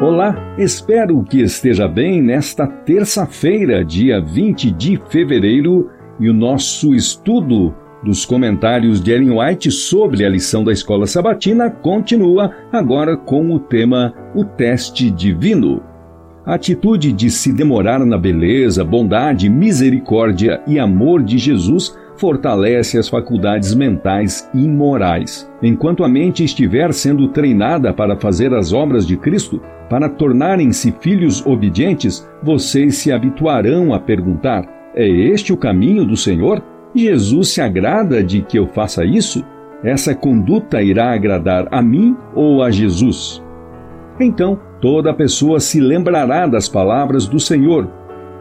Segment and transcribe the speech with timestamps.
[0.00, 7.74] Olá, espero que esteja bem nesta terça-feira, dia 20 de fevereiro, e o nosso estudo
[8.02, 13.60] dos comentários de Ellen White sobre a lição da escola sabatina continua agora com o
[13.60, 15.82] tema O Teste Divino.
[16.46, 23.08] A atitude de se demorar na beleza, bondade, misericórdia e amor de Jesus fortalece as
[23.08, 25.50] faculdades mentais e morais.
[25.62, 31.44] Enquanto a mente estiver sendo treinada para fazer as obras de Cristo, para tornarem-se filhos
[31.44, 36.62] obedientes, vocês se habituarão a perguntar: É este o caminho do Senhor?
[36.94, 39.42] Jesus se agrada de que eu faça isso?
[39.82, 43.42] Essa conduta irá agradar a mim ou a Jesus?
[44.20, 47.88] Então, toda pessoa se lembrará das palavras do Senhor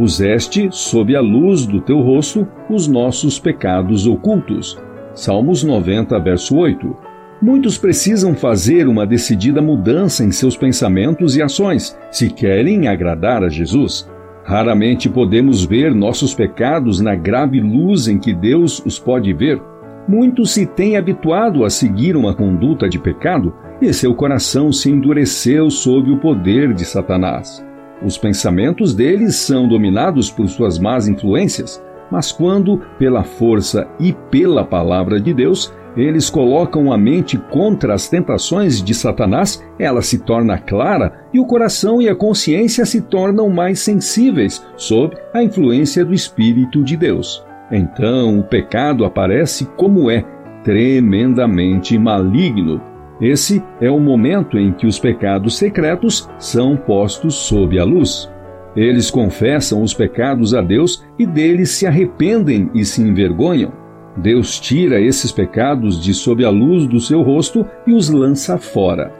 [0.00, 4.78] Puseste sob a luz do teu rosto os nossos pecados ocultos.
[5.12, 6.96] Salmos 90, verso 8.
[7.42, 13.50] Muitos precisam fazer uma decidida mudança em seus pensamentos e ações se querem agradar a
[13.50, 14.10] Jesus.
[14.42, 19.60] Raramente podemos ver nossos pecados na grave luz em que Deus os pode ver.
[20.08, 23.52] Muitos se têm habituado a seguir uma conduta de pecado
[23.82, 27.62] e seu coração se endureceu sob o poder de Satanás.
[28.02, 34.64] Os pensamentos deles são dominados por suas más influências, mas quando, pela força e pela
[34.64, 40.58] palavra de Deus, eles colocam a mente contra as tentações de Satanás, ela se torna
[40.58, 46.14] clara e o coração e a consciência se tornam mais sensíveis sob a influência do
[46.14, 47.44] Espírito de Deus.
[47.70, 50.24] Então o pecado aparece como é,
[50.64, 52.80] tremendamente maligno,
[53.20, 58.30] esse é o momento em que os pecados secretos são postos sob a luz.
[58.74, 63.72] Eles confessam os pecados a Deus e deles se arrependem e se envergonham.
[64.16, 69.12] Deus tira esses pecados de sob a luz do seu rosto e os lança fora.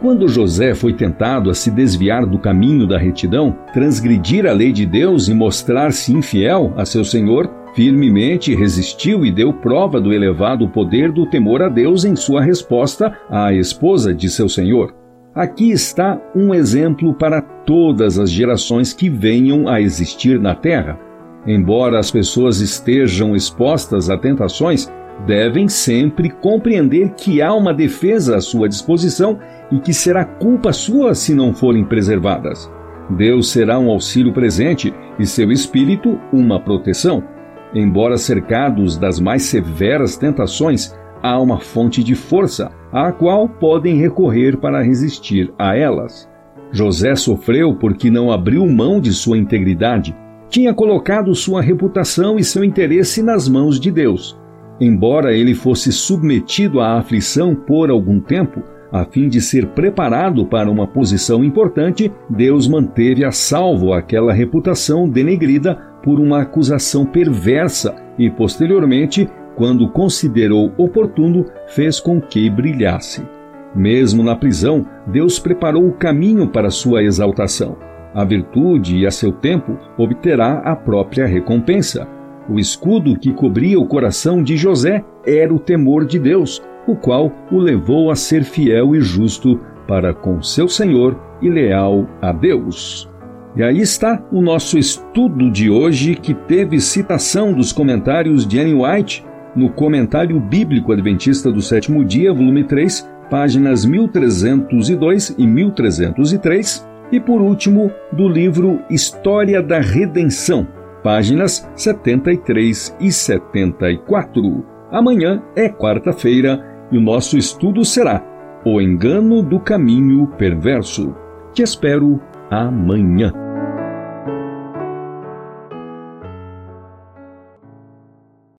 [0.00, 4.84] Quando José foi tentado a se desviar do caminho da retidão, transgredir a lei de
[4.84, 11.12] Deus e mostrar-se infiel a seu senhor, firmemente resistiu e deu prova do elevado poder
[11.12, 14.94] do temor a Deus em sua resposta à esposa de seu senhor.
[15.34, 20.98] Aqui está um exemplo para todas as gerações que venham a existir na terra.
[21.46, 24.90] Embora as pessoas estejam expostas a tentações,
[25.26, 29.38] devem sempre compreender que há uma defesa à sua disposição
[29.70, 32.72] e que será culpa sua se não forem preservadas.
[33.10, 37.35] Deus será um auxílio presente e seu espírito uma proteção.
[37.78, 44.56] Embora cercados das mais severas tentações, há uma fonte de força à qual podem recorrer
[44.56, 46.26] para resistir a elas.
[46.72, 50.16] José sofreu porque não abriu mão de sua integridade.
[50.48, 54.40] Tinha colocado sua reputação e seu interesse nas mãos de Deus.
[54.80, 58.62] Embora ele fosse submetido à aflição por algum tempo,
[58.92, 65.08] a fim de ser preparado para uma posição importante, Deus manteve a salvo aquela reputação
[65.08, 73.26] denegrida por uma acusação perversa e, posteriormente, quando considerou oportuno, fez com que brilhasse.
[73.74, 77.76] Mesmo na prisão, Deus preparou o caminho para sua exaltação.
[78.14, 82.08] A virtude, a seu tempo, obterá a própria recompensa.
[82.48, 87.32] O escudo que cobria o coração de José era o temor de Deus, o qual
[87.50, 93.08] o levou a ser fiel e justo para com seu Senhor e leal a Deus.
[93.56, 98.74] E aí está o nosso estudo de hoje, que teve citação dos comentários de Annie
[98.74, 99.24] White
[99.54, 107.40] no Comentário Bíblico Adventista do Sétimo Dia, volume 3, páginas 1302 e 1303, e por
[107.40, 110.68] último, do livro História da Redenção,
[111.02, 114.66] páginas 73 e 74.
[114.90, 118.22] Amanhã é quarta-feira e o nosso estudo será
[118.64, 121.14] O Engano do Caminho Perverso.
[121.52, 122.20] Te espero
[122.50, 123.45] amanhã.